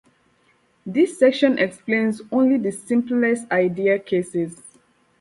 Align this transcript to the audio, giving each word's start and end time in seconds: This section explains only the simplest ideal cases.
This 0.83 1.19
section 1.19 1.59
explains 1.59 2.23
only 2.31 2.57
the 2.57 2.71
simplest 2.71 3.45
ideal 3.51 3.99
cases. 3.99 4.59